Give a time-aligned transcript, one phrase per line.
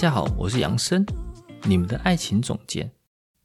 [0.00, 1.04] 家好，我是杨生，
[1.64, 2.90] 你们的爱情总监。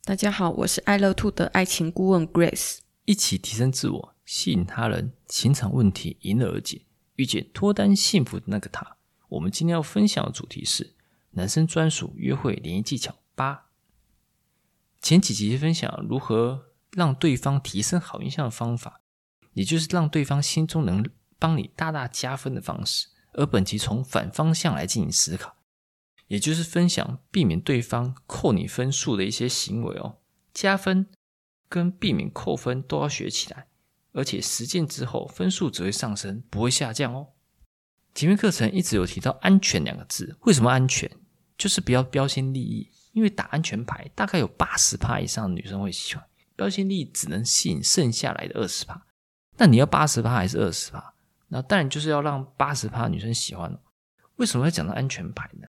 [0.06, 2.78] 大家好，我是爱乐 Two 的爱情顾问 Grace。
[3.04, 6.84] 一起提升自我，吸引他人，情场问题迎刃而解，
[7.16, 8.96] 遇见脱单幸福的那个他。
[9.28, 10.96] 我们今天要分享的主题是
[11.32, 13.66] 男生专属约会联谊技巧八。
[15.02, 19.02] 前几集分享如何让对方提升好印象的方法，
[19.52, 21.06] 也就是让对方心中能
[21.38, 23.10] 帮你大大加分的方式。
[23.34, 25.55] 而本集从反方向来进行思考。
[26.28, 30.18] 也就是分享避免对方扣你分数的一些行为哦，
[30.54, 31.08] 加分
[31.70, 33.68] 跟避免扣分都要学起来，
[34.14, 37.30] 而且实践之后分数只会上升，不会下降哦。
[38.14, 41.10] 前面课程一直有提到“安全”两个字，为什么安全？
[41.58, 49.06] 就是不要标新立异，因为打安全牌大概有八十趴以上的女生会喜欢，标新立异只能吸引剩下来的二十趴。
[49.58, 51.14] 那你要八十趴还是二十趴？
[51.48, 53.80] 那当然就是要让八十趴女生喜欢哦。
[54.36, 55.68] 为什么要讲到安全牌呢？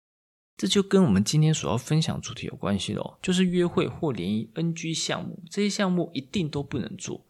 [0.59, 7.23] 这就跟我们今天所要分享主题有关系喽，就是约会或联谊 NG 项目，这些项目一定都不能做。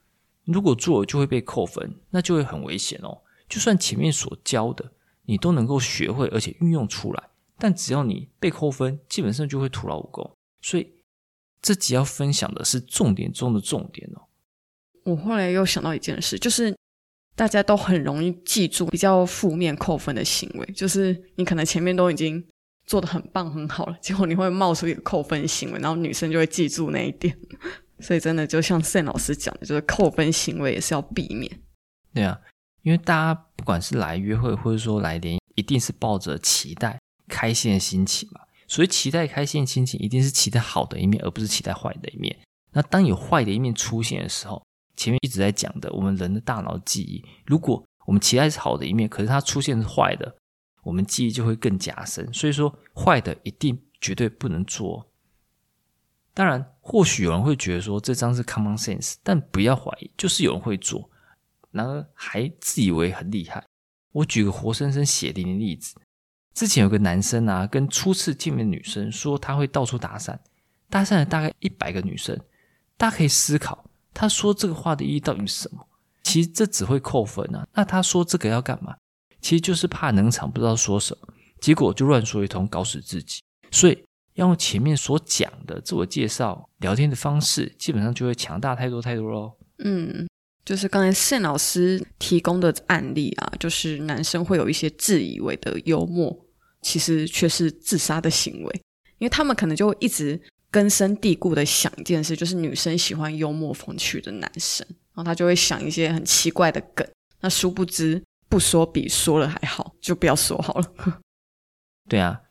[0.45, 3.19] 如果做了就会被扣分，那就会很危险哦。
[3.47, 4.91] 就算前面所教的
[5.25, 10.31] 你都能够学会而且运用出来，但只要你被扣分，基本上就会徒劳无功。
[10.63, 10.91] 所以
[11.61, 14.25] 这集要分享的是重点中的重点哦。
[15.03, 16.75] 我后来又想到一件事，就是
[17.35, 22.44] 大家都很容易记住比较负面扣分的行为，就是你可能前面都已经。
[22.89, 27.37] 做的很棒很好了，结果你会冒出一个扣分行为，然后女生就会记住那一点。
[28.01, 31.61] 所以真的就像慎老师讲的，就是扣分行为也是要避免。
[32.15, 32.39] 对啊，
[32.81, 38.41] 因为大家不管是来约会或者说来联谊，一定是抱着期待、开心的心情嘛。
[38.67, 42.35] 所以期待开心的心情，一定是期待好的一面，而不是期待坏的一面。
[42.72, 44.63] 那当有坏的一面出现的时候，
[44.95, 50.35] 前面一直在讲的，我们人的大脑记忆，如果我们期待是好的一面，可是它出现是坏的。
[50.84, 55.06] 我们记忆就会更加深，所以说坏的一定绝对不能做。
[56.34, 61.09] 当然，或许有人会觉得说这张是 common sense，但不要怀疑，就是有人会做，
[61.72, 63.63] 然而还自以为很厉害。
[64.12, 65.95] 我举个活生生血淋的例子：
[66.53, 70.38] 之前有个男生啊，跟初次见面的女生说他会到处搭讪，
[70.90, 72.40] 搭讪了大概一百个女生。
[72.96, 75.85] 大家可以思考，他说这个话的意义到底是什么？
[76.23, 77.67] 其实这只会扣分啊。
[77.73, 78.96] 那他说这个要干嘛？
[79.41, 83.41] 其实就是怕冷场，不知道说什么，结果就乱说一通，搞死自己。
[83.72, 83.97] 所以
[84.33, 89.53] 要用前面所讲的自我介绍、聊天的方式，基本上就会强大太多太多喽。
[89.83, 90.28] 嗯，
[90.66, 96.38] 就是刚才 Sam 老师提供的案例啊，就是男生会有一些自以为的幽默，
[96.81, 98.81] 其实却是自杀的行为，
[99.19, 100.39] 因为他们可能就会一直
[100.72, 107.07] 根深蒂固的想一件事，就是女生喜欢幽默风趣的男生，然后他就会想一些很奇怪的梗，
[107.41, 108.22] 那殊不知。
[108.49, 111.21] 不说比说了还好，就不要说好了。
[112.09, 112.41] 对啊，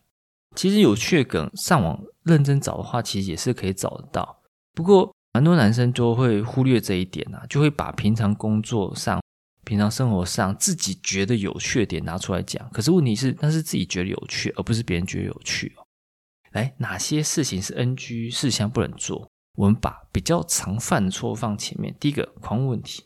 [0.54, 4.41] 其实有趣的梗，上网认真找的话，其实也是可以找得到。
[4.72, 9.20] 不过，蛮多男生就会忽略这一点啊，就会把平常工作上、
[9.64, 12.70] 平常生活上自己觉得有趣的点拿出来讲。
[12.70, 15.82] 可是问题是，那是自己觉得有趣，而不是别人觉得有趣哦。
[16.53, 19.28] 来，哪些事情是 NG 事项不能做？
[19.56, 21.92] 我们把比较常犯的错误放前面。
[21.98, 23.03] 第一个，狂问题。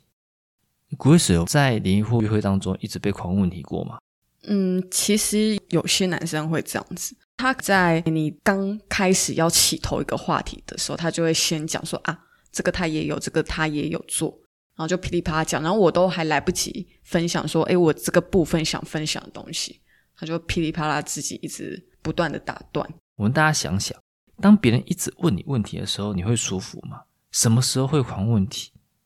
[0.98, 3.98] Grace 有在联谊或约会当中一直被狂问问题过吗？
[4.44, 12.18] 嗯，其实有些男生会这样子，他在你刚开始要起头一个话题的时候，他就会先讲说啊，
[12.50, 14.28] 这个他也有，这个他也有做，
[14.74, 19.80] 然后就噼里啪啦讲，然后我都还来不及分享说，哎，我这个部分想分享的东西，
[20.16, 22.88] 他就噼里啪啦自己一直不断的打断。
[23.14, 23.96] 我们大家想想，
[24.40, 27.02] 当别人一直问你问题的时候，你会舒服吗？
[27.30, 28.46] 什么时候会狂问问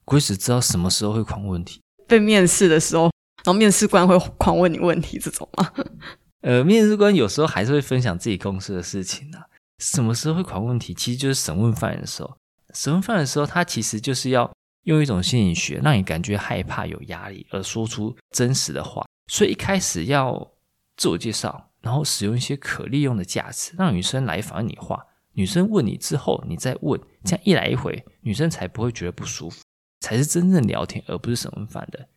[0.06, 1.80] 题？Grace 知道什么时候会狂问问题？
[2.06, 3.10] 被面试的时候，
[3.44, 5.72] 然后面试官会狂问你问题，这种吗？
[6.42, 9.44] 呃，面试官有时候还是会分享自己公司的事情啊。
[9.78, 10.94] 什么时候会狂问问题？
[10.94, 12.36] 其实就是审问犯人的时候。
[12.72, 14.50] 审问犯人的时候，他其实就是要
[14.84, 19.04] 用一种心理学，让你感觉害怕、有压力，而说出真实的话。
[19.30, 20.52] 所以一开始要
[20.96, 25.04] 自我介绍，然后使用一些可利用的价值，让女生来反你话。
[25.32, 29.60] 女生问你之后，你再问，这样一来一回，女生才不会觉得不舒服。
[30.00, 32.08] 才是真正聊天，而不是审问犯的。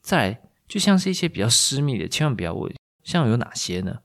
[0.00, 2.72] 再来，就像是一些比较私密的，千万不要问。
[3.02, 4.00] 像有哪些呢？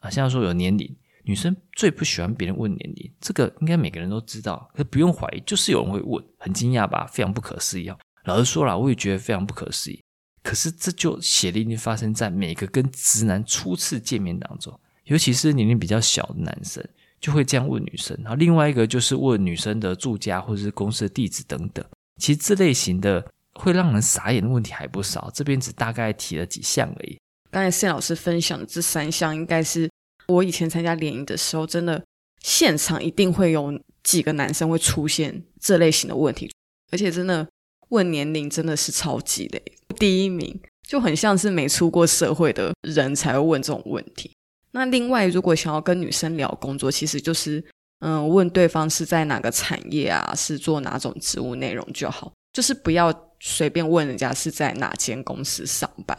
[0.00, 7.06] 啊，像说有年龄，女生最不喜欢别人问年龄，这个应该每个人都知道，可不用怀疑，就是有人会问，很惊讶吧？
[7.06, 7.96] 非常不可思议啊！
[8.24, 10.02] 老实说啦，我也觉得非常不可思议。
[10.42, 16.86] 可是这就血淋淋发生在每个跟直男初次见面当中，尤其是年龄比较小的男生，
[17.18, 18.14] 就会这样问女生。
[18.20, 21.82] 然后另外一个就是问女生的住家或者是公司的地址等等。
[22.20, 23.24] 其实这类型的
[23.54, 27.18] 会让人傻眼的问题还不少，这边只大概提了几项而已。
[27.50, 29.90] 刚才谢老师分享的这三项，应该是
[30.26, 32.04] 我以前参加联谊的时候，真的
[32.42, 36.50] 现场一定会有几个男生会出现这类型的问题，
[36.90, 37.46] 而且真的
[37.90, 39.62] 问年龄真的是超级累。
[39.96, 44.32] 第一名就很像是没出过社会的人才会问这种问题。
[44.72, 47.64] 那另外，如果想要跟女生聊工作，其实就是
[48.04, 53.10] 嗯，问对方是在哪个产业啊，是做哪种职务内容就好，就是不要
[53.40, 56.14] 随便问人家是在哪间公司上班，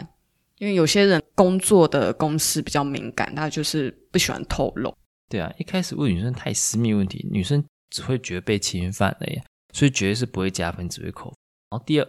[0.57, 4.91] 因为有些人工作的公司比较敏感，他就是不喜欢透露。
[5.29, 9.43] 对啊，一开始问女生太私密问题，女生只会觉得被侵犯了呀，
[9.73, 11.33] 所以绝对是不会加分，只会扣。
[11.69, 12.07] 然后第二。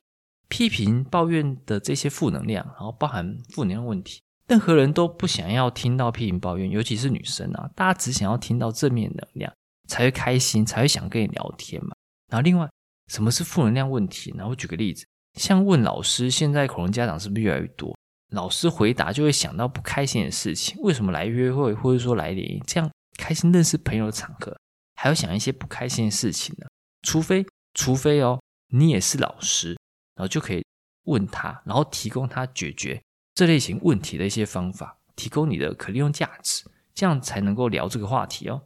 [0.49, 9.53] 批评、抱怨的这些负能量，然后包含负能量问题，任何人都不想要听到批评、抱怨，尤其是女生啊，大家只想要听到正面能量，
[9.87, 11.95] 才会开心，才会想跟你聊天嘛。
[12.29, 12.69] 然后另外，
[13.13, 14.33] 什么是负能量问题？
[14.37, 17.97] 然后我举个例子，像问老师，现在恐龙家长是不是越来越多？
[18.33, 24.57] 老师回答就会想到不开心的事情，为什么来约会，或者说来联谊，这样开心认识朋友的场合，
[24.97, 26.67] 还要想一些不开心的事情呢？
[27.03, 29.77] 除非，除非哦，你也是老师。
[30.17, 30.65] 然后就可以
[31.05, 32.99] 问他，然后提供他解决
[33.35, 38.63] 这类型问题的一些方法，提供你的可利用价值，这样才能够聊这个话题哦。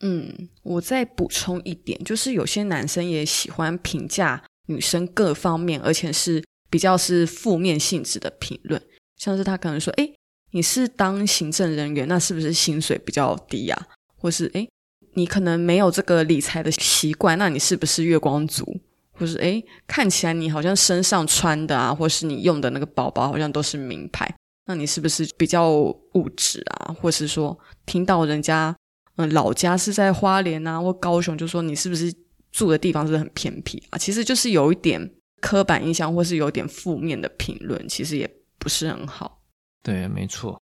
[0.00, 8.80] 嗯，我再补充一点，就是有些男生也喜欢评价女生各方面，而且是比较是负面性质的评论，
[9.16, 10.14] 像是他可能说：“诶，
[10.50, 13.86] 你是当行政人员，那是不是薪水比较低呀？”
[14.18, 14.68] 或是“诶，
[15.14, 18.80] 你可能没有这个理财的习惯，那你是不是月光族？”
[19.18, 24.30] 或是诶，看起来你好像身上穿的啊，或是你用的那个包包好像都是名牌，
[24.66, 26.94] 那你是不是比较物质啊？
[27.00, 28.76] 或是说听到人家
[29.16, 32.14] 嗯老家是在花莲啊或高雄，就说你是不是
[32.52, 33.98] 住的地方是不是很偏僻啊？
[33.98, 35.10] 其实就是有一点
[35.40, 39.42] 刻板印象，或是有点负面的评论，其实也不是很好。
[39.82, 40.60] 对，没错。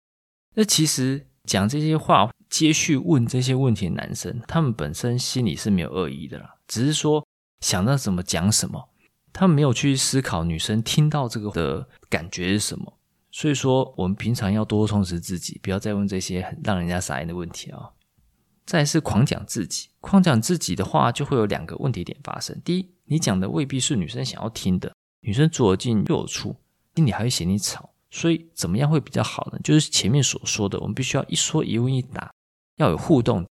[0.54, 7.26] 那其实讲这些话，接续问这些问题的男生，他们本身心里是没有恶意的啦，只是说。
[7.60, 8.88] 想到什么讲什么，
[9.32, 12.98] 他们没有去思考女生听到这个的感觉是什么。
[13.30, 17.88] 所以说，我们平常要多充实自己，不要再问这些很让人家傻眼的问题啊、
[18.64, 22.60] 再是狂讲自己，狂讲自己的话，就会有两个问题点发生。
[22.64, 26.56] 第一，你讲的未必是女生想要听的，女生左进右出，
[26.94, 27.90] 心里还会嫌你吵。
[28.10, 29.58] 所以，怎么样会比较好呢？
[29.64, 32.30] 就是前面所说的，我们必须要一说一问一答，
[32.76, 33.46] 要有互动。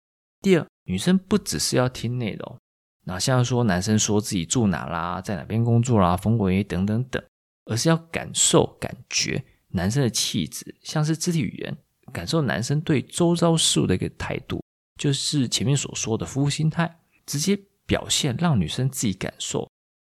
[0.41, 2.57] 第二，女生不只是要听内容。
[3.05, 7.23] 那像说男生说自己住哪啦，在哪边工作啦，逢过等等等，
[7.67, 11.77] 而是要感受、感觉男生的气质，像是肢体语言，
[12.11, 14.63] 感受男生对周遭事物的一个态度，
[14.97, 19.71] 就是前面所说的服务心态，直接表现，让女生自己感受，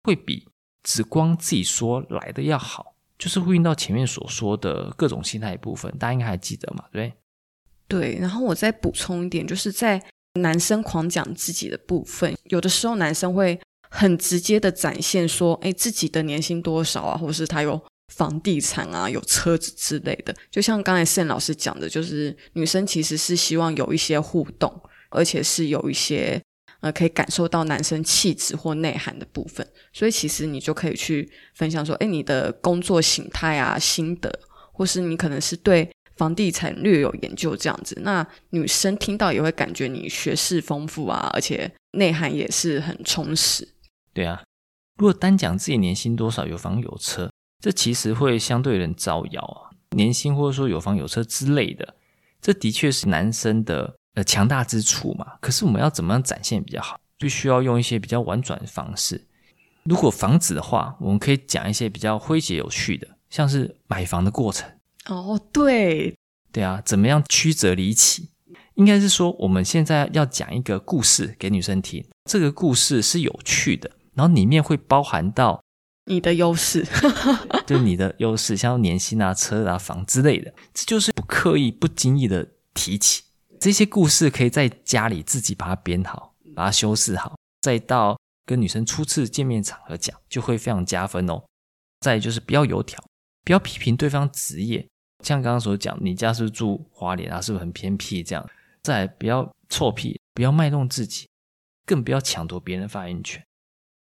[0.05, 0.49] 会比
[0.82, 2.94] 只光自己说来的要好。
[3.19, 6.85] 就是呼应到前面所说的各种心态部分，大家应该还记得嘛？
[6.91, 7.12] 对
[7.87, 10.03] 对，然后我再补充一点，就是在。
[10.35, 20.35] 男生狂讲自己的部分，有的时候男生会很直接的展现说，哎，自己的年薪多少啊，或者是他有房地产啊，有车子之类的。
[20.50, 24.71] 就像刚才 Sam 老师讲的，就是女生其实是希望有一些互动，
[25.09, 26.40] 而且是有一些
[26.81, 29.67] 呃可以感受到男生气质或内涵的部分。
[29.93, 34.31] 所以其实你就可以去分享说，哎，你的工作形态啊、心得，
[34.73, 35.90] 或是你可能是对。
[36.17, 43.67] 房地产略有研究这样子，那女生听到也会感觉你学识丰富啊，而且内涵也是很充实。
[44.12, 44.43] 对啊，
[44.99, 47.29] 如果单讲自己年薪多少、有房有车，
[47.61, 49.71] 这其实会相对人招摇啊。
[49.90, 51.95] 年薪或者说有房有车之类的，
[52.40, 55.26] 这的确是男生的呃强大之处嘛。
[55.40, 56.99] 可是我们要怎么样展现比较好？
[57.19, 59.26] 必须要用一些比较婉转的方式。
[59.85, 64.71] 如果房子的话，我们可以讲一些比较诙谐有趣的，像是买房的过程。
[65.07, 66.14] 哦，对，
[66.52, 68.31] 对啊，怎么样曲折离奇？
[68.75, 75.62] 应该是说，我们现在要讲一个故事给女生听，这个故事是有趣的，然后里面会包含到
[76.11, 76.85] 你的优势，
[77.67, 83.23] 就你的优势，像年薪啊、车啊、房之类的，这就是不刻意、不经意的提起。
[83.61, 91.40] 这些故事可以在家里自己把它编好，把它修饰好，再到跟女生初次见面场合讲，就会非常加分哦。
[92.00, 93.00] 再就是不要油条。
[93.45, 94.87] 不要批评对方职业，
[95.23, 97.40] 像刚刚所讲，你家是住花莲啊？
[97.40, 98.23] 是不是很偏僻？
[98.23, 98.50] 这样
[98.83, 101.29] 再不要臭屁，不要卖弄自己，
[101.87, 103.43] 更不要抢夺别人的发言权。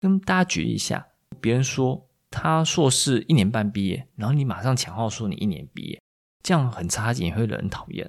[0.01, 1.07] 跟大家举一下，
[1.41, 6.01] 别人说他硕士一年半毕业，然后你马上抢号说你一年毕业，
[6.43, 8.09] 这样很差劲，也会惹人讨厌。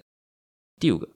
[0.79, 1.07] 第五个，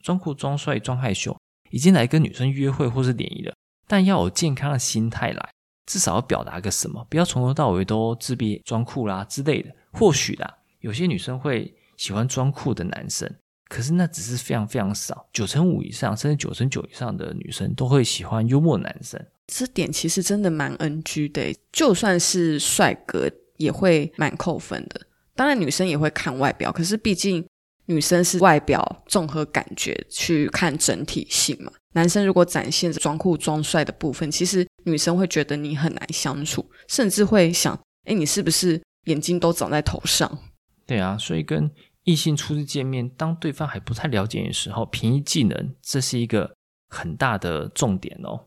[0.00, 1.36] 装酷、装帅、装害羞，
[1.70, 3.54] 已经来跟女生约会或是联谊了，
[3.86, 5.50] 但要有健康的心态来，
[5.86, 9.74] 至少要表达个什么，不要从头到尾都自闭、装酷啦之类的。
[9.92, 13.32] 或许啦，有些女生会喜欢装酷的男生。
[13.68, 19.22] 可是那只是非常非常少，九成五以上甚至九成九以上的女生都会喜欢幽默男生。
[19.48, 25.00] 这点其实真的蛮 NG 的，就算是帅哥也会蛮扣分的。
[25.34, 27.44] 当然女生也会看外表，可是毕竟
[27.86, 31.72] 女生是外表综合感觉去看整体性嘛。
[31.94, 40.38] 男生如果展现装酷装帅的部分，其实女生会觉得你很难相处，甚至会想：哎，你是不是眼睛都长在头上？
[40.86, 41.70] 对啊，所以跟。
[42.04, 46.54] 异性初次见面，当对方还不太了解你的时候，平易近人，这是一个
[46.88, 48.46] 很大的重点哦。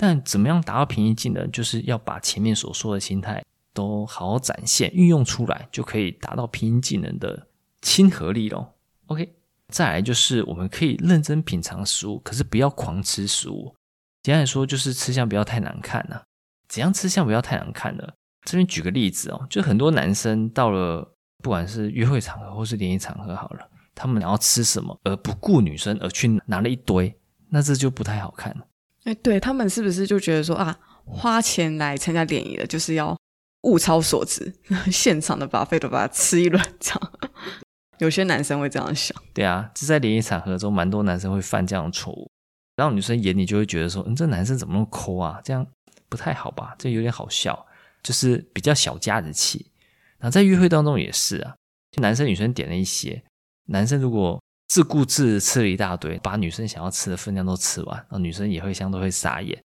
[0.00, 7.46] 但怎么样达到平易近人，就是要把前面所说的心态都好好展现、运用出来，就可以达到平易近人的
[7.82, 8.74] 亲和力咯。
[9.08, 9.34] OK，
[9.68, 13.76] 再来就是我们可以认真品尝食物，可是不要狂吃食物。
[14.22, 16.22] 简单来说，就是吃相不要太难看呐、
[16.66, 18.08] 怎样吃相不要太难看呢？
[18.46, 21.14] 这边举个例子哦，就很多男生到了。
[21.42, 28.66] 不管是约会场合或是联谊场合，好了，他们要吃什么而不顾女生而去拿了一堆，那这就不太好看了。
[29.04, 33.16] 哎，对，他们是不是就觉得说啊，花钱来参加联谊的，就是要
[33.62, 34.52] 物超所值，
[34.92, 37.12] 现场的 buffet 都把它吃一轮，这样。
[37.98, 39.16] 有些男生会这样想。
[39.34, 42.30] 对啊，这在联谊场合中，蛮多男生会犯这样的错误，
[42.76, 45.40] 然后女生眼里就会觉得说，嗯，这男生怎么那么抠啊？
[45.44, 45.66] 这样
[46.08, 46.74] 不太好吧？
[46.78, 47.66] 这有点好笑，
[48.02, 49.70] 就是比较小家子气。
[50.18, 51.54] 那在约会当中也是啊，
[51.92, 53.22] 就男生女生点了一些，
[53.66, 59.60] 男生如果自顾自吃了一大堆，把女生想要吃的分量都吃完，那女生也会相对会傻眼。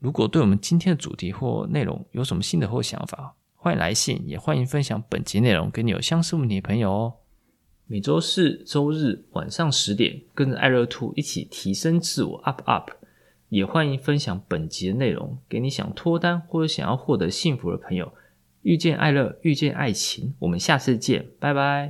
[0.00, 7.14] 如果对我们今天的主题或内容有什么新的或想法，欢迎来信，也欢迎分享本集内容给你有相似问题的朋友哦。
[7.86, 12.90] 每周四、周日晚上十点，跟着爱乐兔一起提升自我，up up。
[13.50, 18.10] 也欢迎分享本集的内容给你想脱单或者想要获得幸福的朋友。
[18.62, 21.86] 遇见爱乐，遇见爱情，我们下次见，拜拜。